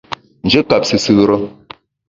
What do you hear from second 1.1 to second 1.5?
re.